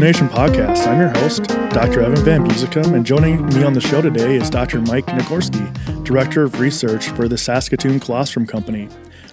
Nation 0.00 0.28
podcast. 0.28 0.86
I'm 0.86 1.00
your 1.00 1.08
host, 1.08 1.44
Dr. 1.72 2.02
Evan 2.02 2.24
Van 2.24 2.46
Busicum, 2.46 2.94
and 2.94 3.04
joining 3.04 3.44
me 3.46 3.64
on 3.64 3.72
the 3.72 3.80
show 3.80 4.00
today 4.00 4.36
is 4.36 4.48
Dr. 4.48 4.80
Mike 4.80 5.06
Nogorske, 5.06 6.04
Director 6.04 6.44
of 6.44 6.60
Research 6.60 7.08
for 7.10 7.26
the 7.26 7.36
Saskatoon 7.36 7.98
Colostrum 7.98 8.46
Company. 8.46 8.88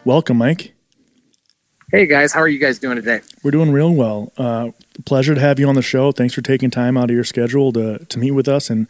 Welcome, 0.05 0.37
Mike. 0.37 0.73
Hey 1.91 2.07
guys, 2.07 2.33
how 2.33 2.39
are 2.39 2.47
you 2.47 2.57
guys 2.57 2.79
doing 2.79 2.95
today? 2.95 3.21
We're 3.43 3.51
doing 3.51 3.71
real 3.71 3.93
well. 3.93 4.33
Uh, 4.37 4.71
pleasure 5.05 5.35
to 5.35 5.41
have 5.41 5.59
you 5.59 5.67
on 5.69 5.75
the 5.75 5.83
show. 5.83 6.11
Thanks 6.11 6.33
for 6.33 6.41
taking 6.41 6.71
time 6.71 6.97
out 6.97 7.11
of 7.11 7.15
your 7.15 7.23
schedule 7.23 7.71
to, 7.73 7.99
to 8.03 8.19
meet 8.19 8.31
with 8.31 8.47
us 8.47 8.71
and 8.71 8.87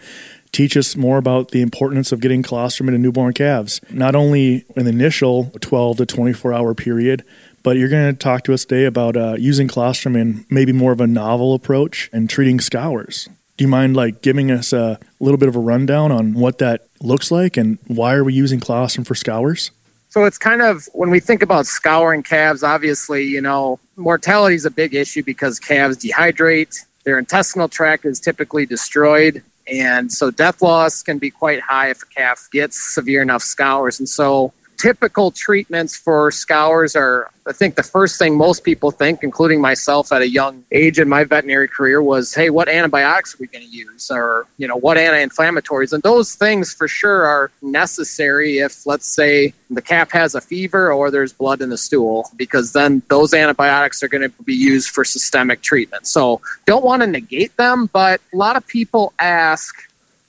teach 0.53 0.77
us 0.77 0.95
more 0.95 1.17
about 1.17 1.51
the 1.51 1.61
importance 1.61 2.13
of 2.13 2.21
getting 2.21 2.41
colostrum 2.41 2.87
into 2.87 2.99
newborn 2.99 3.33
calves, 3.33 3.81
not 3.89 4.15
only 4.15 4.65
in 4.77 4.85
the 4.85 4.91
initial 4.91 5.51
12 5.59 5.97
to 5.97 6.05
24 6.05 6.53
hour 6.53 6.73
period, 6.73 7.25
but 7.65 7.77
you're 7.77 7.89
going 7.89 8.13
to 8.13 8.17
talk 8.17 8.43
to 8.43 8.53
us 8.53 8.63
today 8.63 8.85
about 8.85 9.17
uh, 9.17 9.33
using 9.39 9.67
colostrum 9.67 10.15
in 10.15 10.45
maybe 10.51 10.71
more 10.71 10.91
of 10.91 11.01
a 11.01 11.07
novel 11.07 11.55
approach 11.55 12.11
and 12.13 12.29
treating 12.29 12.59
scours. 12.59 13.27
Do 13.57 13.63
you 13.63 13.67
mind 13.67 13.95
like 13.95 14.21
giving 14.21 14.51
us 14.51 14.71
a 14.71 14.99
little 15.19 15.39
bit 15.39 15.49
of 15.49 15.55
a 15.55 15.59
rundown 15.59 16.11
on 16.11 16.35
what 16.35 16.59
that 16.59 16.85
looks 17.01 17.31
like 17.31 17.57
and 17.57 17.79
why 17.87 18.13
are 18.13 18.23
we 18.23 18.35
using 18.35 18.59
colostrum 18.59 19.03
for 19.03 19.15
scours? 19.15 19.71
So 20.09 20.25
it's 20.25 20.37
kind 20.37 20.61
of 20.61 20.87
when 20.93 21.09
we 21.09 21.19
think 21.19 21.41
about 21.41 21.65
scouring 21.65 22.21
calves, 22.21 22.61
obviously, 22.61 23.23
you 23.23 23.41
know, 23.41 23.79
mortality 23.95 24.55
is 24.55 24.65
a 24.65 24.71
big 24.71 24.93
issue 24.93 25.23
because 25.23 25.59
calves 25.59 25.97
dehydrate, 25.97 26.77
their 27.03 27.17
intestinal 27.17 27.67
tract 27.67 28.05
is 28.05 28.19
typically 28.19 28.67
destroyed, 28.67 29.41
and 29.67 30.11
so 30.11 30.29
death 30.29 30.61
loss 30.61 31.01
can 31.01 31.17
be 31.17 31.31
quite 31.31 31.61
high 31.61 31.89
if 31.89 32.03
a 32.03 32.05
calf 32.05 32.47
gets 32.51 32.93
severe 32.93 33.23
enough 33.23 33.41
scours. 33.41 33.97
And 33.97 34.07
so 34.07 34.53
typical 34.85 35.31
treatments 35.31 35.97
for 35.97 36.29
scours 36.29 36.95
are 36.95 37.31
I 37.47 37.53
think 37.53 37.75
the 37.75 37.83
first 37.83 38.19
thing 38.19 38.37
most 38.37 38.63
people 38.63 38.91
think, 38.91 39.23
including 39.23 39.59
myself 39.61 40.11
at 40.11 40.21
a 40.21 40.29
young 40.29 40.63
age 40.71 40.99
in 40.99 41.07
my 41.07 41.23
veterinary 41.23 41.67
career, 41.67 42.01
was, 42.01 42.33
hey, 42.33 42.49
what 42.49 42.67
antibiotics 42.67 43.33
are 43.33 43.37
we 43.39 43.47
going 43.47 43.65
to 43.65 43.69
use? 43.69 44.09
Or, 44.11 44.47
you 44.57 44.67
know, 44.67 44.75
what 44.75 44.97
anti 44.97 45.23
inflammatories? 45.23 45.93
And 45.93 46.01
those 46.01 46.33
things 46.35 46.73
for 46.73 46.87
sure 46.87 47.25
are 47.25 47.51
necessary 47.61 48.57
if, 48.59 48.85
let's 48.87 49.07
say, 49.07 49.53
the 49.69 49.81
calf 49.81 50.11
has 50.11 50.33
a 50.33 50.41
fever 50.41 50.91
or 50.91 51.11
there's 51.11 51.33
blood 51.33 51.61
in 51.61 51.69
the 51.69 51.77
stool, 51.77 52.29
because 52.35 52.73
then 52.73 53.03
those 53.09 53.33
antibiotics 53.33 54.01
are 54.01 54.07
going 54.07 54.27
to 54.29 54.43
be 54.43 54.55
used 54.55 54.89
for 54.89 55.03
systemic 55.03 55.61
treatment. 55.61 56.07
So 56.07 56.41
don't 56.65 56.85
want 56.85 57.01
to 57.03 57.07
negate 57.07 57.55
them, 57.57 57.87
but 57.93 58.21
a 58.33 58.37
lot 58.37 58.55
of 58.55 58.65
people 58.65 59.13
ask, 59.19 59.75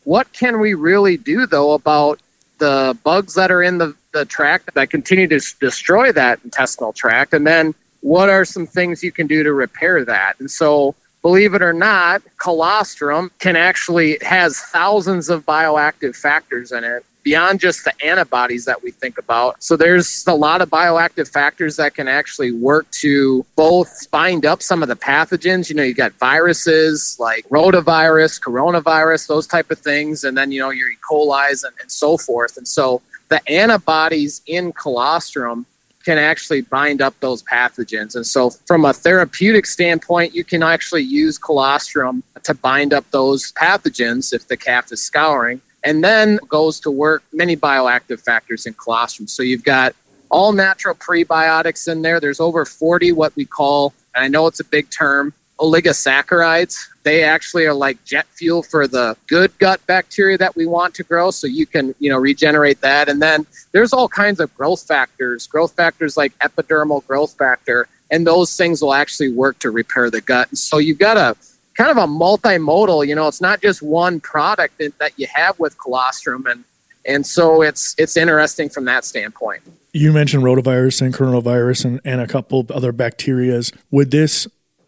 what 0.05 0.31
can 0.33 0.61
we 0.61 0.75
really 0.75 1.17
do, 1.17 1.47
though, 1.47 1.73
about 1.73 2.21
the 2.59 2.97
bugs 3.05 3.35
that 3.35 3.51
are 3.51 3.63
in 3.63 3.79
the 3.79 3.95
the 4.17 4.25
tract 4.25 4.75
that 4.75 4.91
continue 4.91 5.29
to 5.29 5.41
destroy 5.61 6.13
that 6.13 6.41
intestinal 6.45 6.93
tract? 6.93 7.35
And 7.35 7.47
then 7.47 7.75
what 8.01 8.29
are 8.29 8.45
some 8.45 8.67
things 8.67 9.03
you 9.03 9.13
can 9.13 9.27
do 9.27 9.43
to 9.43 9.53
repair 9.53 10.05
that? 10.05 10.39
And 10.39 10.51
so, 10.51 10.95
believe 11.23 11.55
it 11.55 11.63
or 11.63 11.73
not, 11.73 12.23
colostrum 12.39 13.31
can 13.41 13.57
actually 13.57 14.19
has 14.23 14.61
thousands 14.61 15.29
of 15.29 15.45
bioactive 15.45 16.15
factors 16.15 16.73
in 16.73 16.85
it 16.85 17.05
beyond 17.27 17.59
just 17.59 17.85
the 17.85 17.93
antibodies 18.05 18.67
that 18.67 18.85
we 18.85 18.93
think 18.93 19.19
about. 19.19 19.61
So 19.61 19.77
there's 19.77 20.25
a 20.29 20.35
lot 20.35 20.63
of 20.63 20.71
bioactive 20.71 21.29
factors 21.29 21.75
that 21.75 21.93
can 21.93 22.07
actually 22.07 22.53
work 22.53 22.89
to 23.03 23.45
both 23.57 24.09
bind 24.13 24.47
up 24.47 24.63
some 24.63 24.81
of 24.81 24.89
the 24.89 24.95
pathogens. 24.95 25.69
You 25.69 25.75
know, 25.75 25.83
you 25.83 25.93
got 25.93 26.13
viruses 26.13 27.17
like 27.19 27.45
rotavirus, 27.49 28.41
coronavirus, 28.41 29.27
those 29.27 29.49
type 29.49 29.73
of 29.73 29.81
things, 29.81 30.23
and 30.23 30.39
then 30.39 30.53
you 30.53 30.61
know 30.61 30.71
your 30.71 30.89
E. 30.89 30.97
coli's 31.09 31.65
and, 31.65 31.75
and 31.81 31.91
so 31.91 32.17
forth. 32.17 32.57
And 32.57 32.69
so 32.69 33.03
the 33.29 33.47
antibodies 33.49 34.43
in 34.47 34.73
colostrum 34.73 35.67
can 36.05 36.19
actually 36.19 36.61
bind 36.61 37.03
up 37.03 37.19
those 37.19 37.43
pathogens. 37.43 38.15
And 38.15 38.25
so, 38.25 38.51
from 38.51 38.85
a 38.85 38.93
therapeutic 38.93 39.67
standpoint, 39.67 40.35
you 40.35 40.45
can 40.45 40.63
actually 40.63 41.03
use 41.03 41.37
colostrum 41.37 42.23
to 42.45 42.55
bind 42.55 42.95
up 42.95 43.11
those 43.11 43.53
pathogens 43.53 44.33
if 44.33 44.47
the 44.47 44.57
calf 44.57 44.93
is 44.93 45.03
scouring. 45.03 45.61
And 45.83 46.03
then 46.03 46.39
goes 46.49 46.81
to 46.81 46.91
work 46.91 47.23
many 47.33 47.57
bioactive 47.57 48.21
factors 48.21 48.67
in 48.67 48.75
colostrum. 48.75 49.27
So, 49.27 49.43
you've 49.43 49.65
got 49.65 49.97
all 50.31 50.53
natural 50.53 50.95
prebiotics 50.95 51.91
in 51.91 52.03
there. 52.03 52.21
There's 52.21 52.41
over 52.41 52.65
40 52.65 53.13
what 53.13 53.35
we 53.35 53.45
call, 53.45 53.93
and 54.15 54.25
I 54.25 54.29
know 54.29 54.47
it's 54.47 54.61
a 54.61 54.65
big 54.65 54.89
term, 54.91 55.33
oligosaccharides. 55.59 56.79
They 57.03 57.23
actually 57.25 57.67
are 57.67 57.75
like 57.75 58.03
jet 58.05 58.27
fuel 58.27 58.63
for 58.63 58.87
the 58.87 59.17
good 59.27 59.57
gut 59.59 59.85
bacteria 59.87 60.37
that 60.39 60.57
we 60.57 60.67
want 60.67 60.95
to 60.97 61.03
grow. 61.03 61.31
So 61.31 61.47
you 61.47 61.67
can, 61.67 61.95
you 61.99 62.11
know, 62.11 62.19
regenerate 62.19 62.81
that. 62.81 63.09
And 63.09 63.23
then 63.23 63.47
there's 63.73 63.93
all 63.93 64.09
kinds 64.09 64.41
of 64.41 64.55
growth 64.57 64.87
factors, 64.87 65.47
growth 65.47 65.73
factors 65.73 66.17
like 66.17 66.37
epidermal 66.41 67.07
growth 67.07 67.37
factor, 67.37 67.89
and 68.11 68.27
those 68.27 68.57
things 68.57 68.83
will 68.83 68.95
actually 68.95 69.33
work 69.33 69.59
to 69.61 69.71
repair 69.71 70.11
the 70.11 70.21
gut. 70.21 70.49
And 70.49 70.59
so 70.59 70.79
you've 70.79 70.99
got 70.99 71.17
a 71.17 71.37
kind 71.75 71.91
of 71.91 71.97
a 71.97 72.07
multimodal, 72.07 73.07
you 73.07 73.15
know, 73.15 73.29
it's 73.29 73.41
not 73.41 73.61
just 73.61 73.83
one 73.83 74.21
product 74.21 74.81
that 74.99 75.13
you 75.17 75.27
have 75.35 75.59
with 75.59 75.79
colostrum 75.79 76.47
and 76.47 76.65
and 77.09 77.25
so 77.25 77.63
it's 77.63 77.95
it's 77.99 78.17
interesting 78.17 78.69
from 78.69 78.85
that 78.87 79.05
standpoint. 79.05 79.63
You 79.93 80.13
mentioned 80.13 80.43
rotavirus 80.43 81.01
and 81.01 81.15
coronavirus 81.15 81.85
and, 81.85 82.01
and 82.05 82.21
a 82.21 82.27
couple 82.27 82.67
other 82.71 82.93
bacterias. 82.93 83.73
Would 83.91 84.11
this 84.11 84.47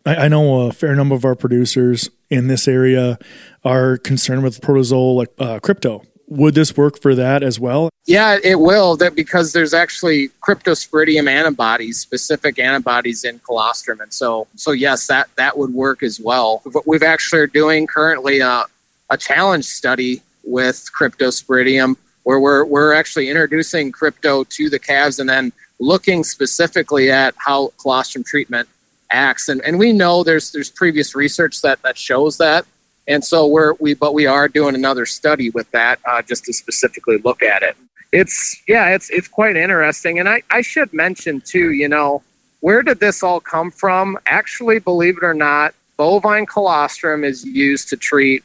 I, 0.08 0.24
I, 0.24 0.28
know 0.28 0.62
a 0.62 0.72
fair 0.72 0.94
number 0.94 1.14
of 1.14 1.24
our 1.26 1.34
producers 1.34 2.08
in 2.30 2.48
this 2.48 2.66
area 2.66 3.18
are 3.62 3.98
concerned 3.98 4.42
with 4.42 4.60
protozoal 4.62 5.16
like 5.16 5.28
uh, 5.38 5.60
crypto. 5.60 6.02
Would 6.28 6.54
this 6.54 6.76
work 6.76 7.00
for 7.00 7.14
that 7.14 7.42
as 7.42 7.60
well? 7.60 7.90
Yeah, 8.06 8.38
it 8.42 8.60
will. 8.60 8.96
That 8.96 9.14
because 9.14 9.52
there's 9.52 9.74
actually 9.74 10.30
cryptosporidium 10.46 11.28
antibodies, 11.28 12.00
specific 12.00 12.58
antibodies 12.58 13.24
in 13.24 13.38
colostrum, 13.40 14.00
and 14.00 14.12
so 14.12 14.46
so 14.56 14.72
yes, 14.72 15.06
that 15.08 15.28
that 15.36 15.56
would 15.58 15.74
work 15.74 16.02
as 16.02 16.20
well. 16.20 16.62
We've 16.86 17.02
actually 17.02 17.40
are 17.40 17.46
doing 17.46 17.86
currently 17.86 18.40
a, 18.40 18.64
a 19.10 19.16
challenge 19.16 19.66
study 19.66 20.22
with 20.44 20.90
cryptosporidium 20.98 21.96
where 22.24 22.40
we're 22.40 22.64
we're 22.64 22.92
actually 22.94 23.28
introducing 23.28 23.92
crypto 23.92 24.44
to 24.44 24.70
the 24.70 24.78
calves 24.78 25.18
and 25.18 25.28
then 25.28 25.52
looking 25.80 26.24
specifically 26.24 27.10
at 27.10 27.34
how 27.38 27.72
colostrum 27.78 28.24
treatment 28.24 28.68
acts. 29.10 29.48
And, 29.48 29.60
and 29.62 29.78
we 29.78 29.92
know 29.92 30.22
there's 30.22 30.52
there's 30.52 30.70
previous 30.70 31.14
research 31.14 31.62
that, 31.62 31.80
that 31.82 31.98
shows 31.98 32.38
that. 32.38 32.66
And 33.06 33.24
so 33.24 33.46
we're 33.46 33.74
we 33.74 33.94
but 33.94 34.14
we 34.14 34.26
are 34.26 34.48
doing 34.48 34.74
another 34.74 35.06
study 35.06 35.50
with 35.50 35.70
that 35.70 35.98
uh, 36.04 36.22
just 36.22 36.44
to 36.44 36.52
specifically 36.52 37.18
look 37.18 37.42
at 37.42 37.62
it. 37.62 37.76
It's 38.12 38.62
yeah, 38.68 38.88
it's 38.90 39.10
it's 39.10 39.28
quite 39.28 39.56
interesting. 39.56 40.18
And 40.18 40.28
I, 40.28 40.42
I 40.50 40.60
should 40.60 40.92
mention 40.92 41.40
too, 41.40 41.72
you 41.72 41.88
know, 41.88 42.22
where 42.60 42.82
did 42.82 43.00
this 43.00 43.22
all 43.22 43.40
come 43.40 43.70
from? 43.70 44.18
Actually, 44.26 44.78
believe 44.78 45.16
it 45.16 45.24
or 45.24 45.34
not, 45.34 45.74
bovine 45.96 46.46
colostrum 46.46 47.24
is 47.24 47.44
used 47.44 47.88
to 47.90 47.96
treat 47.96 48.42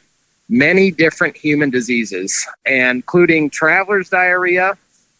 many 0.48 0.90
different 0.90 1.36
human 1.36 1.70
diseases, 1.70 2.46
including 2.66 3.50
traveler's 3.50 4.10
diarrhea, 4.10 4.76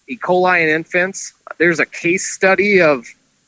E. 0.08 0.16
coli 0.16 0.62
in 0.62 0.68
infants. 0.68 1.32
There's 1.58 1.80
a 1.80 1.86
case 1.86 2.32
study 2.32 2.80
of 2.80 3.06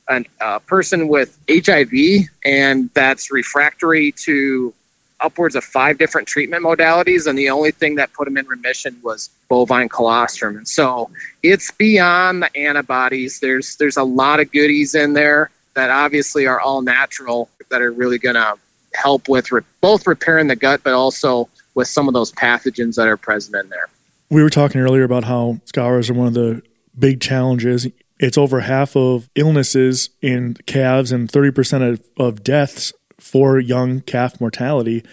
a 0.08 0.24
uh, 0.40 0.58
person 0.60 1.08
with 1.08 1.38
HIV 1.50 2.28
and 2.44 2.90
that's 2.94 3.30
refractory 3.30 4.12
to 4.24 4.72
upwards 5.20 5.56
of 5.56 5.64
five 5.64 5.98
different 5.98 6.28
treatment 6.28 6.62
modalities, 6.62 7.26
and 7.26 7.38
the 7.38 7.50
only 7.50 7.70
thing 7.70 7.94
that 7.96 8.12
put 8.12 8.28
him 8.28 8.36
in 8.36 8.46
remission 8.46 8.96
was 9.02 9.30
bovine 9.48 9.88
colostrum. 9.88 10.56
And 10.56 10.68
so 10.68 11.10
it's 11.42 11.70
beyond 11.70 12.42
the 12.42 12.56
antibodies. 12.56 13.40
There's 13.40 13.76
there's 13.76 13.96
a 13.96 14.04
lot 14.04 14.40
of 14.40 14.50
goodies 14.52 14.94
in 14.94 15.14
there 15.14 15.50
that 15.74 15.90
obviously 15.90 16.46
are 16.46 16.60
all 16.60 16.82
natural 16.82 17.48
that 17.70 17.82
are 17.82 17.92
really 17.92 18.18
going 18.18 18.34
to 18.34 18.56
help 18.94 19.28
with 19.28 19.52
re- 19.52 19.62
both 19.80 20.06
repairing 20.06 20.46
the 20.46 20.56
gut, 20.56 20.80
but 20.82 20.94
also 20.94 21.48
with 21.74 21.88
some 21.88 22.08
of 22.08 22.14
those 22.14 22.32
pathogens 22.32 22.94
that 22.96 23.06
are 23.06 23.16
present 23.16 23.54
in 23.56 23.68
there. 23.68 23.88
We 24.30 24.42
were 24.42 24.50
talking 24.50 24.80
earlier 24.80 25.04
about 25.04 25.24
how 25.24 25.60
scours 25.66 26.08
are 26.10 26.14
one 26.14 26.26
of 26.26 26.34
the 26.34 26.62
big 26.98 27.20
challenges 27.20 27.86
it's 28.18 28.38
over 28.38 28.60
half 28.60 28.96
of 28.96 29.28
illnesses 29.34 30.10
in 30.22 30.54
calves 30.66 31.12
and 31.12 31.28
30% 31.28 31.92
of, 31.92 32.02
of 32.16 32.42
deaths 32.42 32.92
for 33.18 33.58
young 33.58 34.00
calf 34.00 34.40
mortality. 34.40 35.04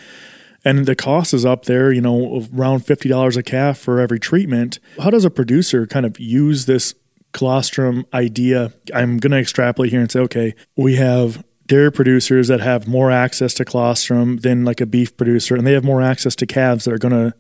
And 0.66 0.86
the 0.86 0.96
cost 0.96 1.34
is 1.34 1.46
up 1.46 1.66
there, 1.66 1.92
you 1.92 2.02
know, 2.02 2.48
around 2.54 2.86
$50 2.86 3.38
a 3.38 3.44
calf 3.44 3.78
for 3.78 4.00
every 4.00 4.20
treatment. 4.20 4.80
How 5.02 5.10
does 5.10 5.26
a 5.26 5.30
producer 5.30 5.86
kind 5.86 6.06
of 6.06 6.20
use 6.20 6.66
this 6.66 6.96
colostrum 7.34 8.06
idea? 8.14 8.74
I'm 8.94 9.18
going 9.18 9.32
to 9.32 9.40
extrapolate 9.40 9.92
here 9.92 10.00
and 10.00 10.12
say, 10.12 10.20
okay, 10.22 10.56
we 10.78 10.96
have 10.96 11.44
dairy 11.68 11.92
producers 11.92 12.48
that 12.48 12.62
have 12.62 12.88
more 12.88 13.12
access 13.12 13.54
to 13.56 13.66
colostrum 13.66 14.38
than 14.38 14.64
like 14.64 14.80
a 14.80 14.86
beef 14.86 15.16
producer, 15.18 15.56
and 15.56 15.66
they 15.68 15.74
have 15.74 15.84
more 15.84 16.02
access 16.02 16.36
to 16.38 16.46
calves 16.46 16.86
that 16.86 16.94
are 16.94 16.98
going 16.98 17.14
to 17.14 17.34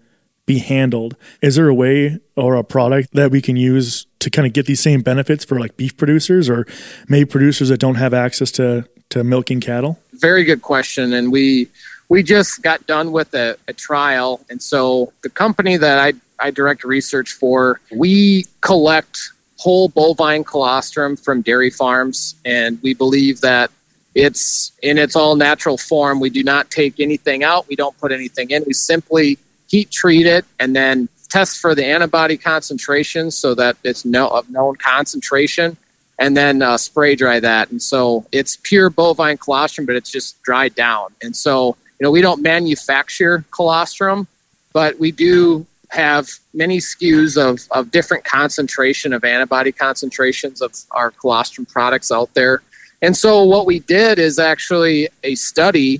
be 0.45 0.59
handled. 0.59 1.15
Is 1.41 1.55
there 1.55 1.69
a 1.69 1.73
way 1.73 2.19
or 2.35 2.55
a 2.55 2.63
product 2.63 3.13
that 3.13 3.31
we 3.31 3.41
can 3.41 3.55
use 3.55 4.05
to 4.19 4.29
kind 4.29 4.45
of 4.45 4.53
get 4.53 4.65
these 4.65 4.81
same 4.81 5.01
benefits 5.01 5.45
for 5.45 5.59
like 5.59 5.77
beef 5.77 5.95
producers 5.95 6.49
or 6.49 6.65
maybe 7.07 7.25
producers 7.25 7.69
that 7.69 7.77
don't 7.77 7.95
have 7.95 8.13
access 8.13 8.51
to 8.51 8.87
to 9.09 9.23
milking 9.23 9.61
cattle? 9.61 9.99
Very 10.13 10.43
good 10.43 10.61
question, 10.61 11.13
and 11.13 11.31
we 11.31 11.69
we 12.09 12.23
just 12.23 12.61
got 12.61 12.85
done 12.87 13.11
with 13.11 13.33
a, 13.33 13.57
a 13.67 13.73
trial, 13.73 14.41
and 14.49 14.61
so 14.61 15.13
the 15.21 15.29
company 15.29 15.77
that 15.77 15.99
I 15.99 16.13
I 16.39 16.51
direct 16.51 16.83
research 16.83 17.31
for, 17.33 17.79
we 17.91 18.45
collect 18.61 19.17
whole 19.57 19.87
bovine 19.87 20.43
colostrum 20.43 21.15
from 21.15 21.41
dairy 21.41 21.69
farms, 21.69 22.35
and 22.43 22.79
we 22.81 22.93
believe 22.93 23.39
that 23.41 23.71
it's 24.13 24.73
in 24.81 24.97
its 24.97 25.15
all 25.15 25.35
natural 25.35 25.77
form. 25.77 26.19
We 26.19 26.29
do 26.29 26.43
not 26.43 26.69
take 26.69 26.99
anything 26.99 27.43
out. 27.43 27.67
We 27.67 27.75
don't 27.75 27.97
put 27.97 28.11
anything 28.11 28.51
in. 28.51 28.63
We 28.67 28.73
simply 28.73 29.39
heat 29.73 29.89
treat 29.89 30.27
it 30.27 30.45
and 30.59 30.75
then 30.75 31.09
test 31.29 31.59
for 31.59 31.73
the 31.73 31.83
antibody 31.83 32.37
concentration 32.37 33.31
so 33.31 33.55
that 33.55 33.75
it's 33.83 34.05
no, 34.05 34.27
of 34.27 34.47
known 34.51 34.75
concentration 34.75 35.75
and 36.19 36.37
then 36.37 36.61
uh, 36.61 36.77
spray 36.77 37.15
dry 37.15 37.39
that. 37.39 37.71
And 37.71 37.81
so 37.81 38.23
it's 38.31 38.55
pure 38.61 38.91
bovine 38.91 39.37
colostrum, 39.37 39.87
but 39.87 39.95
it's 39.95 40.11
just 40.11 40.39
dried 40.43 40.75
down. 40.75 41.07
And 41.23 41.35
so, 41.35 41.75
you 41.99 42.03
know, 42.03 42.11
we 42.11 42.21
don't 42.21 42.43
manufacture 42.43 43.43
colostrum, 43.49 44.27
but 44.73 44.99
we 44.99 45.11
do 45.11 45.65
have 45.89 46.29
many 46.53 46.77
SKUs 46.77 47.35
of, 47.35 47.61
of 47.71 47.89
different 47.89 48.25
concentration 48.25 49.11
of 49.11 49.23
antibody 49.23 49.71
concentrations 49.71 50.61
of 50.61 50.71
our 50.91 51.09
colostrum 51.09 51.65
products 51.65 52.11
out 52.11 52.31
there. 52.35 52.61
And 53.01 53.17
so 53.17 53.43
what 53.43 53.65
we 53.65 53.79
did 53.79 54.19
is 54.19 54.37
actually 54.37 55.09
a 55.23 55.33
study 55.33 55.99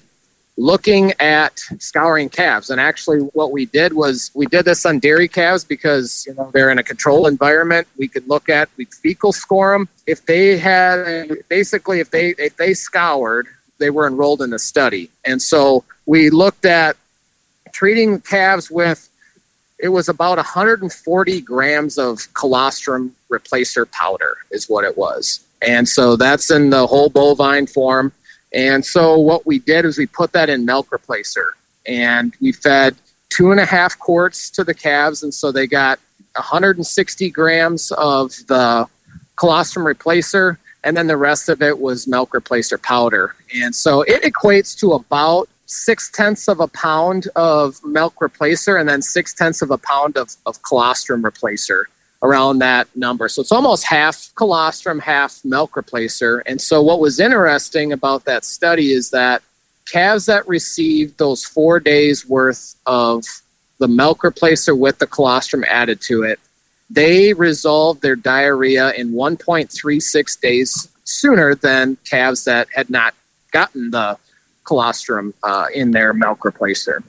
looking 0.58 1.14
at 1.20 1.60
scouring 1.80 2.30
calves. 2.30 2.70
And 2.70 2.80
actually, 2.80 3.20
what 3.20 3.52
we 3.52 3.66
did 3.66 3.94
was 3.94 4.32
we 4.34 4.46
did 4.46 4.66
this 4.66 4.86
on 4.86 5.00
dairy 5.00 5.28
calves 5.28 5.64
because 5.64 6.26
you 6.28 6.34
know 6.36 6.50
they're 6.54 6.70
in 6.70 6.80
a 6.80 6.84
controlled 6.84 7.28
environment. 7.28 7.88
We 7.98 8.08
could 8.08 8.28
look 8.28 8.50
at 8.50 8.70
we 8.78 8.86
fecal 8.86 9.34
score 9.34 9.74
them 9.74 9.90
if 10.08 10.26
they 10.26 10.58
had 10.58 11.32
basically 11.50 12.00
if 12.00 12.12
they 12.12 12.36
if 12.38 12.58
they 12.58 12.74
scoured, 12.74 13.48
they 13.80 13.90
were 13.90 14.08
enrolled 14.08 14.42
in 14.42 14.52
the 14.52 14.60
study. 14.60 15.10
And 15.26 15.42
so 15.42 15.84
we 16.06 16.30
looked 16.30 16.66
at 16.66 16.98
treating 17.72 18.22
calves 18.22 18.70
with 18.70 19.10
it 19.80 19.90
was 19.90 20.08
about 20.08 20.38
140 20.38 21.42
grams 21.42 21.98
of 21.98 22.34
colostrum 22.34 23.16
replacer 23.30 23.90
powder 23.92 24.38
is 24.52 24.70
what 24.70 24.86
it 24.86 24.96
was 24.98 25.44
and 25.66 25.88
so 25.88 26.16
that's 26.16 26.52
in 26.52 26.70
the 26.70 26.86
whole 26.86 27.10
bovine 27.10 27.68
form. 27.68 28.12
And 28.54 28.86
so 28.86 29.18
what 29.18 29.46
we 29.46 29.60
did 29.60 29.86
is 29.86 29.98
we 29.98 30.06
put 30.06 30.32
that 30.34 30.50
in 30.50 30.66
milk 30.66 30.90
replacer 30.90 31.48
and 31.88 32.34
we 32.40 32.52
fed 32.52 32.96
two 33.30 33.52
and 33.52 33.60
a 33.60 33.66
half 33.66 33.98
quarts 33.98 34.50
to 34.52 34.64
the 34.64 34.74
calves. 34.74 35.24
And 35.24 35.34
so 35.34 35.52
they 35.52 35.66
got 35.66 36.00
160 36.36 37.30
grams 37.32 37.92
of 37.92 38.32
the 38.48 38.88
colostrum 39.36 39.86
replacer. 39.86 40.58
And 40.84 40.96
then 40.96 41.08
the 41.08 41.18
rest 41.18 41.50
of 41.50 41.62
it 41.62 41.80
was 41.80 42.08
milk 42.08 42.32
replacer 42.32 42.82
powder. 42.82 43.36
And 43.56 43.76
so 43.76 44.02
it 44.04 44.22
equates 44.24 44.78
to 44.80 44.94
about 44.94 45.50
six 45.66 46.12
tenths 46.12 46.48
of 46.48 46.60
a 46.60 46.68
pound 46.68 47.28
of 47.36 47.84
milk 47.84 48.16
replacer 48.16 48.80
and 48.80 48.88
then 48.88 49.02
six 49.02 49.34
tenths 49.34 49.62
of 49.62 49.72
a 49.72 49.78
pound 49.78 50.18
of, 50.18 50.36
of 50.46 50.62
colostrum 50.62 51.24
replacer 51.24 51.86
around 52.24 52.60
that 52.60 52.88
number. 52.96 53.28
So 53.28 53.42
it's 53.42 53.52
almost 53.52 53.86
half 53.86 54.32
colostrum, 54.36 55.00
half 55.00 55.44
milk 55.44 55.74
replacer. 55.74 56.42
And 56.46 56.60
so 56.60 56.82
what 56.82 57.00
was 57.00 57.20
interesting 57.20 57.92
about 57.92 58.24
that 58.26 58.46
study 58.46 58.94
is 58.94 59.12
that 59.12 59.44
calves 59.92 60.26
that 60.28 60.48
received 60.48 61.18
those 61.18 61.44
four 61.44 61.82
days 61.82 62.28
worth 62.28 62.76
of 62.86 63.26
the 63.80 63.90
milk 63.90 64.22
replacer 64.22 64.78
with 64.78 65.00
the 65.00 65.08
colostrum 65.08 65.66
added 65.68 66.00
to 66.00 66.24
it, 66.24 66.40
they 66.90 67.34
resolved 67.34 68.02
their 68.02 68.16
diarrhea 68.16 68.94
in 68.94 69.12
1.36 69.12 70.40
days 70.40 70.88
sooner 71.04 71.56
than 71.56 71.98
calves 72.10 72.46
that 72.46 72.68
had 72.74 72.90
not 72.90 73.14
gotten 73.52 73.92
the 73.92 74.18
colostrum 74.64 75.34
uh, 75.44 75.68
in 75.74 75.92
their 75.92 76.14
milk 76.14 76.40
replacer. 76.40 77.04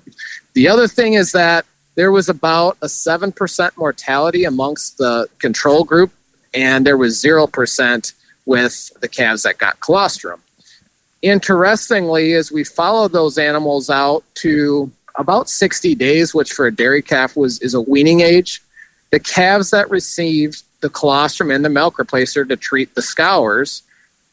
The 0.54 0.66
other 0.68 0.88
thing 0.88 1.14
is 1.14 1.30
that 1.32 1.64
there 1.94 2.10
was 2.10 2.28
about 2.28 2.76
a 2.82 2.86
7% 2.86 3.76
mortality 3.76 4.44
amongst 4.44 4.98
the 4.98 5.28
control 5.38 5.84
group, 5.84 6.12
and 6.52 6.86
there 6.86 6.96
was 6.96 7.22
0% 7.22 8.12
with 8.46 8.90
the 9.00 9.08
calves 9.08 9.42
that 9.44 9.58
got 9.58 9.80
colostrum. 9.80 10.40
Interestingly, 11.22 12.34
as 12.34 12.52
we 12.52 12.64
followed 12.64 13.12
those 13.12 13.38
animals 13.38 13.88
out 13.88 14.24
to 14.34 14.90
about 15.16 15.48
60 15.48 15.94
days, 15.94 16.34
which 16.34 16.52
for 16.52 16.66
a 16.66 16.74
dairy 16.74 17.00
calf 17.00 17.36
was 17.36 17.60
is 17.60 17.74
a 17.74 17.80
weaning 17.80 18.20
age, 18.20 18.62
the 19.10 19.20
calves 19.20 19.70
that 19.70 19.88
received 19.88 20.62
the 20.80 20.90
colostrum 20.90 21.50
and 21.50 21.64
the 21.64 21.70
milk 21.70 21.96
replacer 21.96 22.46
to 22.46 22.56
treat 22.56 22.94
the 22.94 23.00
scours, 23.00 23.82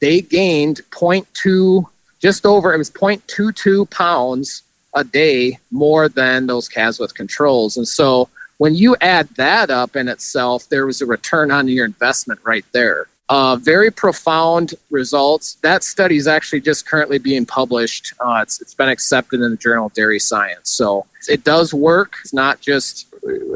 they 0.02 0.19
gained 0.19 0.81
0.2, 0.90 1.86
just 2.19 2.46
over, 2.46 2.74
it 2.74 2.78
was 2.78 2.90
0.22 2.90 3.90
pounds 3.90 4.63
a 4.93 5.03
day 5.03 5.57
more 5.71 6.09
than 6.09 6.47
those 6.47 6.67
calves 6.67 6.99
with 6.99 7.13
controls. 7.13 7.77
And 7.77 7.88
so 7.88 8.29
when 8.57 8.75
you 8.75 8.95
add 9.01 9.27
that 9.38 9.69
up 9.69 9.95
in 9.95 10.07
itself, 10.07 10.69
there 10.69 10.85
was 10.85 11.01
a 11.01 11.05
return 11.05 11.51
on 11.51 11.67
your 11.67 11.85
investment 11.85 12.39
right 12.43 12.65
there. 12.73 13.07
Uh, 13.29 13.55
very 13.55 13.89
profound 13.89 14.73
results. 14.89 15.53
That 15.61 15.83
study 15.83 16.17
is 16.17 16.27
actually 16.27 16.59
just 16.59 16.85
currently 16.85 17.17
being 17.17 17.45
published. 17.45 18.13
Uh, 18.19 18.41
it's, 18.43 18.61
it's 18.61 18.73
been 18.73 18.89
accepted 18.89 19.39
in 19.39 19.51
the 19.51 19.57
Journal 19.57 19.85
of 19.85 19.93
Dairy 19.93 20.19
Science. 20.19 20.69
So 20.69 21.05
it 21.29 21.45
does 21.45 21.73
work. 21.73 22.17
It's 22.23 22.33
not 22.33 22.59
just 22.59 23.07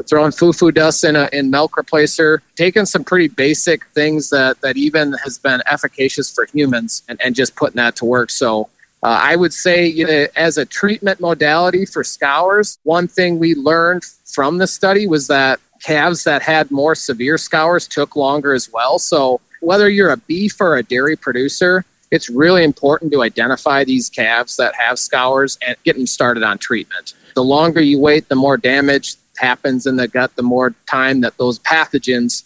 throwing 0.08 0.32
foo-foo 0.32 0.72
dust 0.72 1.04
in 1.04 1.16
a 1.16 1.28
in 1.32 1.50
milk 1.50 1.72
replacer, 1.72 2.38
taking 2.54 2.86
some 2.86 3.04
pretty 3.04 3.28
basic 3.28 3.84
things 3.88 4.30
that 4.30 4.60
that 4.62 4.76
even 4.76 5.12
has 5.24 5.38
been 5.38 5.60
efficacious 5.66 6.32
for 6.32 6.46
humans, 6.46 7.02
and, 7.08 7.20
and 7.20 7.34
just 7.34 7.54
putting 7.56 7.76
that 7.76 7.96
to 7.96 8.04
work. 8.04 8.30
So 8.30 8.70
uh, 9.02 9.20
I 9.22 9.36
would 9.36 9.52
say, 9.52 9.86
you 9.86 10.06
know, 10.06 10.26
as 10.36 10.58
a 10.58 10.64
treatment 10.64 11.20
modality 11.20 11.84
for 11.86 12.02
scours, 12.02 12.78
one 12.82 13.06
thing 13.06 13.38
we 13.38 13.54
learned 13.54 14.04
from 14.24 14.58
the 14.58 14.66
study 14.66 15.06
was 15.06 15.26
that 15.28 15.60
calves 15.82 16.24
that 16.24 16.42
had 16.42 16.70
more 16.70 16.94
severe 16.94 17.38
scours 17.38 17.86
took 17.86 18.16
longer 18.16 18.54
as 18.54 18.72
well. 18.72 18.98
So, 18.98 19.40
whether 19.60 19.88
you're 19.88 20.10
a 20.10 20.16
beef 20.16 20.60
or 20.60 20.76
a 20.76 20.82
dairy 20.82 21.16
producer, 21.16 21.84
it's 22.10 22.30
really 22.30 22.62
important 22.62 23.12
to 23.12 23.22
identify 23.22 23.84
these 23.84 24.08
calves 24.08 24.56
that 24.56 24.74
have 24.74 24.98
scours 24.98 25.58
and 25.66 25.76
get 25.84 25.96
them 25.96 26.06
started 26.06 26.42
on 26.42 26.58
treatment. 26.58 27.14
The 27.34 27.44
longer 27.44 27.80
you 27.80 27.98
wait, 27.98 28.28
the 28.28 28.36
more 28.36 28.56
damage 28.56 29.16
happens 29.36 29.86
in 29.86 29.96
the 29.96 30.08
gut, 30.08 30.34
the 30.36 30.42
more 30.42 30.74
time 30.88 31.20
that 31.22 31.36
those 31.36 31.58
pathogens 31.58 32.44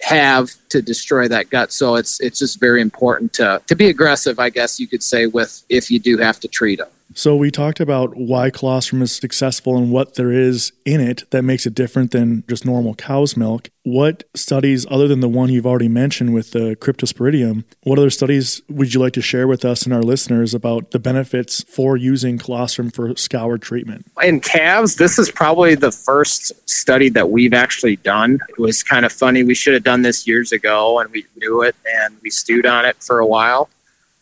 have 0.00 0.50
to 0.68 0.80
destroy 0.80 1.28
that 1.28 1.50
gut. 1.50 1.72
So 1.72 1.96
it's 1.96 2.20
it's 2.20 2.38
just 2.38 2.60
very 2.60 2.80
important 2.80 3.32
to 3.34 3.60
to 3.66 3.74
be 3.74 3.88
aggressive, 3.88 4.38
I 4.38 4.50
guess 4.50 4.78
you 4.78 4.86
could 4.86 5.02
say, 5.02 5.26
with 5.26 5.62
if 5.68 5.90
you 5.90 5.98
do 5.98 6.18
have 6.18 6.40
to 6.40 6.48
treat 6.48 6.78
them. 6.78 6.88
So 7.18 7.34
we 7.34 7.50
talked 7.50 7.80
about 7.80 8.16
why 8.16 8.48
colostrum 8.48 9.02
is 9.02 9.10
successful 9.10 9.76
and 9.76 9.90
what 9.90 10.14
there 10.14 10.30
is 10.30 10.70
in 10.86 11.00
it 11.00 11.28
that 11.32 11.42
makes 11.42 11.66
it 11.66 11.74
different 11.74 12.12
than 12.12 12.44
just 12.48 12.64
normal 12.64 12.94
cow's 12.94 13.36
milk. 13.36 13.70
What 13.82 14.22
studies, 14.36 14.86
other 14.88 15.08
than 15.08 15.18
the 15.18 15.28
one 15.28 15.50
you've 15.50 15.66
already 15.66 15.88
mentioned 15.88 16.32
with 16.32 16.52
the 16.52 16.76
cryptosporidium, 16.76 17.64
what 17.82 17.98
other 17.98 18.10
studies 18.10 18.62
would 18.68 18.94
you 18.94 19.00
like 19.00 19.14
to 19.14 19.20
share 19.20 19.48
with 19.48 19.64
us 19.64 19.82
and 19.82 19.92
our 19.92 20.02
listeners 20.04 20.54
about 20.54 20.92
the 20.92 21.00
benefits 21.00 21.64
for 21.64 21.96
using 21.96 22.38
colostrum 22.38 22.88
for 22.88 23.16
scour 23.16 23.58
treatment? 23.58 24.06
In 24.22 24.38
calves, 24.38 24.94
this 24.94 25.18
is 25.18 25.28
probably 25.28 25.74
the 25.74 25.90
first 25.90 26.52
study 26.70 27.08
that 27.08 27.30
we've 27.30 27.52
actually 27.52 27.96
done. 27.96 28.38
It 28.48 28.60
was 28.60 28.84
kind 28.84 29.04
of 29.04 29.10
funny. 29.10 29.42
We 29.42 29.56
should 29.56 29.74
have 29.74 29.82
done 29.82 30.02
this 30.02 30.24
years 30.24 30.52
ago 30.52 31.00
and 31.00 31.10
we 31.10 31.26
knew 31.34 31.62
it 31.62 31.74
and 31.84 32.16
we 32.22 32.30
stewed 32.30 32.64
on 32.64 32.84
it 32.84 33.02
for 33.02 33.18
a 33.18 33.26
while. 33.26 33.68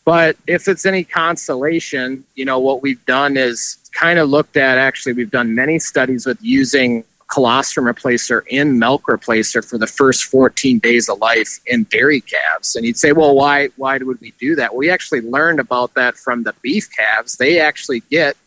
But 0.07 0.37
if 0.47 0.69
it's 0.69 0.85
any 0.85 1.03
consolation, 1.03 2.23
you 2.35 2.45
know, 2.45 2.59
what 2.59 2.81
we've 2.81 3.05
done 3.05 3.35
is 3.35 3.77
kind 3.91 4.19
of 4.19 4.29
looked 4.29 4.55
at 4.55 4.77
actually, 4.77 5.11
we've 5.11 5.29
done 5.29 5.53
many 5.53 5.79
studies 5.79 6.25
with 6.25 6.37
using 6.41 7.03
colostrum 7.27 7.83
replacer 7.93 8.41
in 8.47 8.79
milk 8.79 9.03
replacer 9.09 9.61
for 9.69 9.77
the 9.77 9.85
first 9.85 10.23
14 10.23 10.79
days 10.79 11.09
of 11.09 11.19
life 11.19 11.59
in 11.65 11.83
dairy 11.83 12.21
calves. 12.21 12.77
And 12.77 12.85
you'd 12.85 12.95
say, 12.95 13.11
well, 13.11 13.35
why, 13.35 13.67
why 13.75 13.97
would 13.97 14.21
we 14.21 14.31
do 14.39 14.55
that? 14.55 14.73
We 14.73 14.89
actually 14.89 15.19
learned 15.19 15.59
about 15.59 15.93
that 15.95 16.15
from 16.15 16.43
the 16.43 16.53
beef 16.61 16.87
calves. 16.95 17.35
They 17.35 17.59
actually 17.59 17.99
get, 18.09 18.37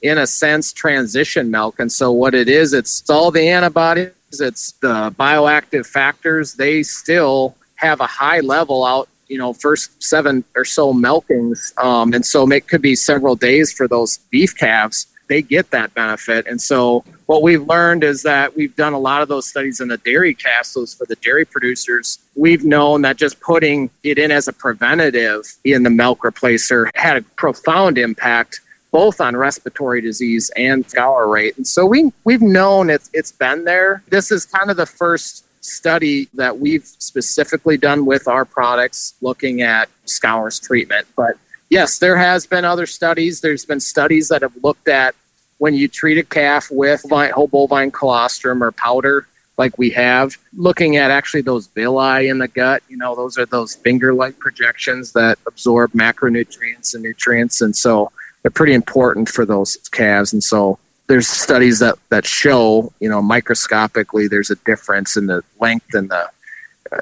in 0.00 0.16
a 0.16 0.26
sense, 0.26 0.72
transition 0.72 1.50
milk. 1.50 1.78
And 1.80 1.92
so 1.92 2.10
what 2.10 2.34
it 2.34 2.48
is, 2.48 2.72
it's 2.72 3.10
all 3.10 3.30
the 3.30 3.46
antibodies, 3.46 4.08
it's 4.32 4.72
the 4.80 5.14
bioactive 5.18 5.84
factors. 5.84 6.54
They 6.54 6.82
still 6.82 7.56
have 7.74 8.00
a 8.00 8.06
high 8.06 8.40
level 8.40 8.86
out 8.86 9.09
you 9.30 9.38
know 9.38 9.52
first 9.52 10.02
seven 10.02 10.44
or 10.56 10.64
so 10.64 10.92
milkings 10.92 11.76
um, 11.78 12.12
and 12.12 12.26
so 12.26 12.50
it 12.50 12.66
could 12.66 12.82
be 12.82 12.94
several 12.94 13.36
days 13.36 13.72
for 13.72 13.88
those 13.88 14.18
beef 14.30 14.56
calves. 14.56 15.06
They 15.28 15.42
get 15.42 15.70
that 15.70 15.94
benefit. 15.94 16.48
And 16.48 16.60
so 16.60 17.04
what 17.26 17.42
we've 17.42 17.62
learned 17.62 18.02
is 18.02 18.22
that 18.24 18.56
we've 18.56 18.74
done 18.74 18.94
a 18.94 18.98
lot 18.98 19.22
of 19.22 19.28
those 19.28 19.46
studies 19.46 19.78
in 19.78 19.86
the 19.86 19.98
dairy 19.98 20.34
castles 20.34 20.92
for 20.92 21.06
the 21.06 21.14
dairy 21.16 21.44
producers. 21.44 22.18
We've 22.34 22.64
known 22.64 23.02
that 23.02 23.16
just 23.16 23.40
putting 23.40 23.90
it 24.02 24.18
in 24.18 24.32
as 24.32 24.48
a 24.48 24.52
preventative 24.52 25.44
in 25.64 25.84
the 25.84 25.90
milk 25.90 26.22
replacer 26.22 26.90
had 26.96 27.16
a 27.16 27.22
profound 27.22 27.96
impact 27.96 28.60
both 28.90 29.20
on 29.20 29.36
respiratory 29.36 30.00
disease 30.00 30.50
and 30.56 30.88
scour 30.90 31.28
rate. 31.28 31.56
And 31.56 31.66
so 31.66 31.86
we 31.86 32.12
we've 32.24 32.42
known 32.42 32.90
it's 32.90 33.08
it's 33.12 33.30
been 33.30 33.64
there. 33.64 34.02
This 34.08 34.32
is 34.32 34.44
kind 34.44 34.68
of 34.68 34.76
the 34.76 34.86
first 34.86 35.44
study 35.60 36.28
that 36.34 36.58
we've 36.58 36.86
specifically 36.86 37.76
done 37.76 38.06
with 38.06 38.26
our 38.28 38.44
products 38.44 39.14
looking 39.20 39.62
at 39.62 39.88
scours 40.04 40.58
treatment. 40.58 41.06
But 41.16 41.36
yes, 41.68 41.98
there 41.98 42.16
has 42.16 42.46
been 42.46 42.64
other 42.64 42.86
studies. 42.86 43.40
There's 43.40 43.64
been 43.64 43.80
studies 43.80 44.28
that 44.28 44.42
have 44.42 44.56
looked 44.62 44.88
at 44.88 45.14
when 45.58 45.74
you 45.74 45.88
treat 45.88 46.16
a 46.16 46.22
calf 46.22 46.68
with 46.70 47.04
whole 47.10 47.46
bovine 47.46 47.90
colostrum 47.90 48.64
or 48.64 48.72
powder, 48.72 49.26
like 49.58 49.76
we 49.76 49.90
have, 49.90 50.38
looking 50.54 50.96
at 50.96 51.10
actually 51.10 51.42
those 51.42 51.66
villi 51.66 52.28
in 52.28 52.38
the 52.38 52.48
gut, 52.48 52.82
you 52.88 52.96
know, 52.96 53.14
those 53.14 53.36
are 53.36 53.44
those 53.44 53.74
finger 53.74 54.14
like 54.14 54.38
projections 54.38 55.12
that 55.12 55.38
absorb 55.46 55.92
macronutrients 55.92 56.94
and 56.94 57.02
nutrients. 57.02 57.60
And 57.60 57.76
so 57.76 58.10
they're 58.40 58.50
pretty 58.50 58.72
important 58.72 59.28
for 59.28 59.44
those 59.44 59.76
calves. 59.92 60.32
And 60.32 60.42
so 60.42 60.78
there's 61.10 61.26
studies 61.26 61.80
that, 61.80 61.98
that 62.10 62.24
show, 62.24 62.92
you 63.00 63.08
know, 63.08 63.20
microscopically 63.20 64.28
there's 64.28 64.48
a 64.48 64.54
difference 64.64 65.16
in 65.16 65.26
the 65.26 65.42
length 65.58 65.92
and 65.92 66.08
the 66.08 66.30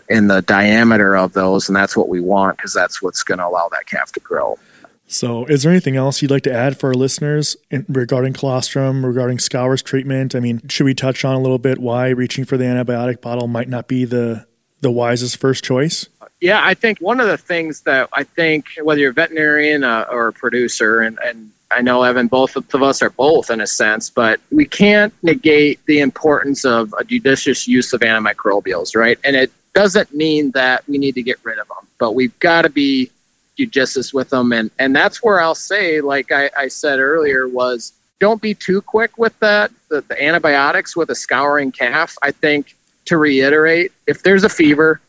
in 0.08 0.28
the 0.28 0.42
diameter 0.42 1.16
of 1.16 1.32
those, 1.32 1.68
and 1.68 1.76
that's 1.76 1.96
what 1.96 2.08
we 2.08 2.20
want 2.20 2.56
because 2.56 2.74
that's 2.74 3.00
what's 3.00 3.22
going 3.22 3.38
to 3.38 3.46
allow 3.46 3.68
that 3.68 3.86
calf 3.86 4.12
to 4.12 4.20
grow. 4.20 4.58
So, 5.06 5.46
is 5.46 5.62
there 5.62 5.72
anything 5.72 5.96
else 5.96 6.20
you'd 6.20 6.30
like 6.30 6.42
to 6.42 6.52
add 6.52 6.78
for 6.78 6.88
our 6.88 6.94
listeners 6.94 7.56
in, 7.70 7.86
regarding 7.88 8.34
colostrum, 8.34 9.04
regarding 9.04 9.38
scours 9.38 9.82
treatment? 9.82 10.34
I 10.34 10.40
mean, 10.40 10.66
should 10.68 10.84
we 10.84 10.94
touch 10.94 11.24
on 11.24 11.34
a 11.34 11.40
little 11.40 11.58
bit 11.58 11.78
why 11.78 12.08
reaching 12.08 12.44
for 12.44 12.58
the 12.58 12.64
antibiotic 12.64 13.20
bottle 13.22 13.46
might 13.46 13.68
not 13.68 13.88
be 13.88 14.04
the 14.04 14.46
the 14.80 14.90
wisest 14.90 15.38
first 15.38 15.64
choice? 15.64 16.08
Yeah, 16.40 16.60
I 16.62 16.74
think 16.74 16.98
one 16.98 17.20
of 17.20 17.26
the 17.26 17.38
things 17.38 17.82
that 17.82 18.08
I 18.12 18.24
think 18.24 18.66
whether 18.82 19.00
you're 19.00 19.10
a 19.10 19.14
veterinarian 19.14 19.84
uh, 19.84 20.06
or 20.10 20.28
a 20.28 20.32
producer, 20.32 21.00
and, 21.00 21.18
and 21.24 21.50
I 21.70 21.82
know 21.82 22.02
Evan, 22.02 22.28
both 22.28 22.56
of 22.56 22.82
us 22.82 23.02
are 23.02 23.10
both 23.10 23.50
in 23.50 23.60
a 23.60 23.66
sense, 23.66 24.08
but 24.08 24.40
we 24.50 24.64
can't 24.64 25.12
negate 25.22 25.84
the 25.87 26.00
importance 26.00 26.64
of 26.64 26.94
a 26.98 27.04
judicious 27.04 27.68
use 27.68 27.92
of 27.92 28.00
antimicrobials, 28.00 28.96
right? 28.96 29.18
And 29.22 29.37
it 29.37 29.52
doesn't 29.75 30.14
mean 30.14 30.50
that 30.52 30.82
we 30.88 30.96
need 30.98 31.14
to 31.16 31.22
get 31.22 31.38
rid 31.42 31.58
of 31.58 31.68
them, 31.68 31.87
but 31.98 32.12
we've 32.12 32.37
got 32.40 32.62
to 32.62 32.70
be 32.70 33.10
judicious 33.58 34.14
with 34.14 34.30
them. 34.30 34.52
And, 34.52 34.70
and 34.78 34.96
that's 34.96 35.22
where 35.22 35.40
I'll 35.40 35.54
say, 35.54 36.00
like 36.00 36.32
I, 36.32 36.50
I 36.56 36.68
said 36.68 37.00
earlier, 37.00 37.46
was 37.48 37.92
don't 38.18 38.40
be 38.40 38.54
too 38.54 38.80
quick 38.80 39.18
with 39.18 39.38
that, 39.40 39.70
the, 39.90 40.00
the 40.00 40.22
antibiotics 40.22 40.96
with 40.96 41.10
a 41.10 41.14
scouring 41.14 41.70
calf. 41.70 42.16
I 42.22 42.30
think 42.30 42.76
to 43.06 43.18
reiterate, 43.18 43.92
if 44.06 44.22
there's 44.22 44.44
a 44.44 44.48
fever 44.48 45.00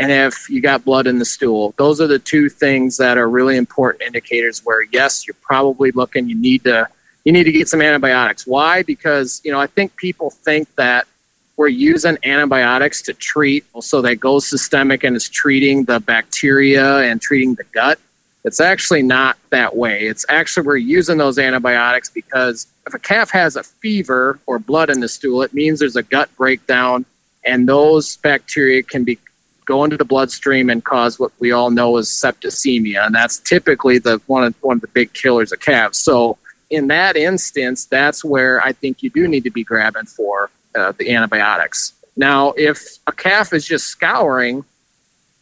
and 0.00 0.10
if 0.10 0.48
you 0.48 0.62
got 0.62 0.82
blood 0.82 1.06
in 1.06 1.18
the 1.18 1.26
stool, 1.26 1.74
those 1.76 2.00
are 2.00 2.06
the 2.06 2.18
two 2.18 2.48
things 2.48 2.96
that 2.96 3.18
are 3.18 3.28
really 3.28 3.58
important 3.58 4.02
indicators 4.02 4.60
where 4.64 4.82
yes, 4.82 5.26
you're 5.26 5.36
probably 5.42 5.90
looking, 5.90 6.26
you 6.26 6.34
need 6.34 6.64
to 6.64 6.88
you 7.24 7.32
need 7.32 7.44
to 7.44 7.52
get 7.52 7.68
some 7.68 7.82
antibiotics. 7.82 8.46
Why? 8.46 8.82
Because, 8.82 9.42
you 9.44 9.52
know, 9.52 9.60
I 9.60 9.66
think 9.66 9.94
people 9.96 10.30
think 10.30 10.74
that 10.76 11.06
we're 11.58 11.68
using 11.68 12.16
antibiotics 12.24 13.02
to 13.02 13.12
treat, 13.12 13.66
so 13.82 14.00
that 14.00 14.16
goes 14.16 14.46
systemic 14.46 15.04
and 15.04 15.14
is 15.14 15.28
treating 15.28 15.84
the 15.84 16.00
bacteria 16.00 17.00
and 17.00 17.20
treating 17.20 17.54
the 17.56 17.64
gut. 17.64 17.98
It's 18.42 18.58
actually 18.58 19.02
not 19.02 19.36
that 19.50 19.76
way. 19.76 20.04
It's 20.04 20.24
actually 20.30 20.66
we're 20.66 20.78
using 20.78 21.18
those 21.18 21.38
antibiotics 21.38 22.08
because 22.08 22.66
if 22.86 22.94
a 22.94 22.98
calf 22.98 23.30
has 23.32 23.56
a 23.56 23.62
fever 23.62 24.38
or 24.46 24.58
blood 24.58 24.88
in 24.88 25.00
the 25.00 25.08
stool, 25.08 25.42
it 25.42 25.52
means 25.52 25.78
there's 25.78 25.96
a 25.96 26.02
gut 26.02 26.34
breakdown, 26.38 27.04
and 27.44 27.68
those 27.68 28.16
bacteria 28.16 28.82
can 28.82 29.04
be 29.04 29.18
go 29.70 29.84
into 29.84 29.96
the 29.96 30.04
bloodstream 30.04 30.68
and 30.68 30.82
cause 30.82 31.20
what 31.20 31.30
we 31.38 31.52
all 31.52 31.70
know 31.70 31.96
is 31.96 32.08
septicemia, 32.08 33.06
and 33.06 33.14
that's 33.14 33.38
typically 33.38 33.98
the 33.98 34.20
one 34.26 34.42
of 34.42 34.54
one 34.62 34.78
of 34.78 34.80
the 34.80 34.88
big 34.88 35.12
killers 35.12 35.52
of 35.52 35.60
calves. 35.60 35.98
So 35.98 36.38
in 36.70 36.88
that 36.88 37.16
instance, 37.16 37.84
that's 37.84 38.24
where 38.24 38.60
I 38.64 38.72
think 38.72 39.02
you 39.04 39.10
do 39.10 39.28
need 39.28 39.44
to 39.44 39.50
be 39.50 39.62
grabbing 39.62 40.06
for 40.06 40.50
uh, 40.74 40.92
the 40.98 41.14
antibiotics. 41.14 41.92
Now, 42.16 42.52
if 42.56 42.78
a 43.06 43.12
calf 43.12 43.52
is 43.52 43.64
just 43.64 43.86
scouring 43.86 44.64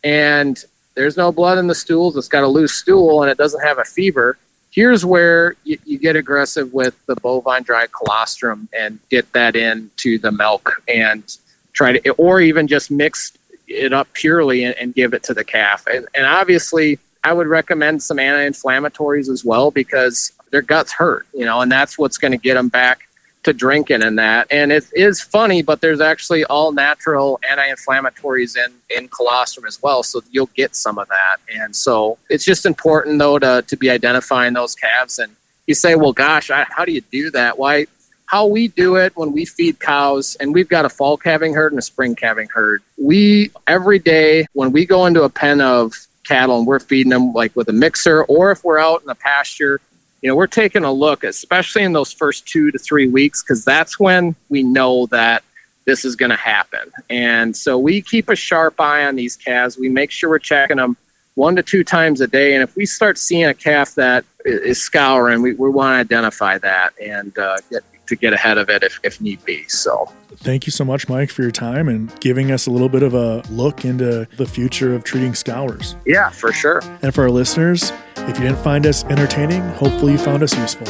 and 0.05 0.63
there's 0.95 1.17
no 1.17 1.33
blood 1.33 1.57
in 1.59 1.67
the 1.67 1.75
stools, 1.75 2.17
it's 2.17 2.29
got 2.29 2.45
a 2.45 2.49
loose 2.49 2.75
stool 2.75 3.23
and 3.23 3.31
it 3.31 3.39
doesn't 3.39 3.63
have 3.63 3.79
a 3.79 3.85
fever, 3.85 4.37
here's 4.71 5.05
where 5.05 5.57
you, 5.65 5.79
you, 5.85 5.99
get 5.99 6.17
aggressive 6.17 6.73
with 6.73 6.95
the 7.07 7.17
bovine 7.17 7.63
dry 7.63 7.87
colostrum 7.87 8.69
and 8.79 8.99
get 9.09 9.31
that 9.33 9.57
into 9.57 10.19
the 10.19 10.31
milk 10.31 10.83
and 10.87 11.39
try 11.73 11.93
to, 11.93 12.11
or 12.13 12.41
even 12.41 12.67
just 12.67 12.91
mix 12.91 13.33
it 13.69 13.93
up 13.93 14.13
purely 14.15 14.65
and, 14.65 14.75
and 14.77 14.95
give 14.95 15.15
it 15.15 15.23
to 15.25 15.35
the 15.35 15.45
calf. 15.45 15.87
And, 15.87 16.07
and 16.15 16.27
obviously, 16.27 16.99
I 17.25 17.33
would 17.33 17.47
recommend 17.47 18.03
some 18.03 18.19
anti-inflammatories 18.19 19.29
as 19.29 19.45
well 19.45 19.71
because 19.71 20.33
their 20.51 20.63
guts 20.63 20.93
hurt, 20.93 21.27
you 21.35 21.45
know, 21.45 21.61
and 21.61 21.71
that's 21.71 21.99
what's 21.99 22.17
going 22.17 22.33
to 22.33 22.39
get 22.39 22.55
them 22.55 22.69
back 22.69 23.09
to 23.45 23.53
drinking 23.53 24.03
and 24.03 24.19
that. 24.19 24.47
And 24.51 24.73
it 24.73 24.87
is 24.93 25.21
funny, 25.21 25.63
but 25.63 25.81
there's 25.81 26.01
actually 26.01 26.45
all 26.47 26.73
natural 26.73 27.39
anti-inflammatories 27.49 28.57
in 28.57 28.73
in 28.97 29.09
colostrum 29.09 29.65
as 29.67 29.81
well, 29.83 30.03
so 30.03 30.21
you'll 30.31 30.51
get 30.55 30.75
some 30.75 30.99
of 30.99 31.09
that. 31.09 31.37
And 31.55 31.75
so 31.75 32.19
it's 32.29 32.45
just 32.45 32.67
important 32.67 33.19
though 33.19 33.39
to 33.39 33.63
to 33.67 33.77
be 33.77 33.91
identifying 33.91 34.55
those 34.55 34.75
calves. 34.75 35.19
And 35.19 35.35
you 35.67 35.75
say, 35.75 35.95
well, 35.95 36.13
gosh, 36.13 36.51
I, 36.51 36.67
how 36.69 36.85
do 36.85 36.93
you 36.93 37.01
do 37.01 37.31
that? 37.31 37.59
Why? 37.59 37.87
How 38.29 38.47
we 38.47 38.69
do 38.69 38.97
it 38.97 39.17
when 39.17 39.33
we 39.33 39.45
feed 39.45 39.81
cows, 39.81 40.37
and 40.37 40.55
we've 40.55 40.69
got 40.69 40.85
a 40.85 40.89
fall 40.89 41.17
calving 41.17 41.55
herd 41.55 41.73
and 41.73 41.79
a 41.79 41.83
spring 41.83 42.15
calving 42.15 42.49
herd. 42.53 42.83
We 42.97 43.51
every 43.67 43.99
day 43.99 44.47
when 44.53 44.71
we 44.71 44.87
go 44.87 45.07
into 45.07 45.23
a 45.23 45.31
pen 45.31 45.61
of 45.61 45.95
cattle 46.27 46.59
and 46.59 46.67
we're 46.67 46.79
feeding 46.79 47.11
them 47.11 47.33
like 47.33 47.57
with 47.57 47.69
a 47.69 47.73
mixer, 47.73 48.25
or 48.25 48.51
if 48.53 48.65
we're 48.65 48.79
out 48.79 49.01
in 49.01 49.07
the 49.07 49.15
pasture 49.15 49.81
you 50.23 50.29
know, 50.29 50.35
we're 50.35 50.47
taking 50.49 50.85
a 50.85 50.93
look, 50.93 51.25
especially 51.25 51.85
in 51.85 51.93
those 51.93 52.13
first 52.13 52.47
two 52.47 52.71
to 52.71 52.79
three 52.79 53.07
weeks, 53.07 53.43
because 53.43 53.65
that's 53.65 54.01
when 54.01 54.35
we 54.49 54.63
know 54.63 55.07
that 55.07 55.45
this 55.85 56.05
is 56.05 56.17
going 56.17 56.31
to 56.31 56.37
happen. 56.37 56.91
And 57.09 57.57
so 57.57 57.79
we 57.79 58.03
keep 58.03 58.29
a 58.29 58.37
sharp 58.37 58.81
eye 58.81 59.07
on 59.07 59.17
these 59.17 59.37
calves. 59.37 59.79
We 59.79 59.89
make 59.89 60.11
sure 60.11 60.29
we're 60.29 60.39
checking 60.41 60.77
them 60.79 60.97
one 61.35 61.57
to 61.57 61.63
two 61.63 61.85
times 61.85 62.21
a 62.21 62.27
day. 62.27 62.55
And 62.55 62.63
if 62.63 62.75
we 62.75 62.85
start 62.85 63.17
seeing 63.17 63.45
a 63.45 63.55
calf 63.55 63.95
that 63.95 64.25
is 64.45 64.83
scouring, 64.83 65.41
we, 65.41 65.55
we 65.55 65.71
want 65.71 65.95
to 65.95 66.01
identify 66.01 66.59
that 66.59 66.95
and 67.01 67.37
uh, 67.39 67.59
get 67.71 67.85
to 68.09 68.17
get 68.17 68.33
ahead 68.33 68.59
of 68.59 68.69
it 68.69 68.83
if, 68.83 68.99
if 69.03 69.21
need 69.21 69.45
be. 69.45 69.67
So 69.69 70.13
thank 70.37 70.67
you 70.67 70.73
so 70.73 70.85
much, 70.85 71.09
Mike, 71.09 71.31
for 71.31 71.43
your 71.43 71.51
time 71.51 71.89
and 71.89 72.13
giving 72.21 72.51
us 72.51 72.67
a 72.67 72.71
little 72.71 72.89
bit 72.89 73.03
of 73.03 73.15
a 73.15 73.43
look 73.51 73.85
into 73.85 74.27
the 74.37 74.47
future 74.47 74.95
of 74.95 75.05
treating 75.05 75.35
scours. 75.35 75.97
Yeah, 76.07 76.31
for 76.31 76.53
sure. 76.53 76.81
And 77.03 77.15
for 77.15 77.23
our 77.23 77.31
listeners, 77.31 77.93
if 78.17 78.39
you 78.39 78.45
didn't 78.45 78.59
find 78.59 78.87
us 78.87 79.05
entertaining, 79.05 79.63
hopefully 79.71 80.13
you 80.13 80.19
found 80.19 80.43
us 80.43 80.57
useful. 80.57 80.87